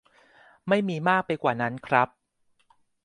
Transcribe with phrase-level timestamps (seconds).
[0.67, 2.07] ไม่มีมากไปกว่านั้น ครับ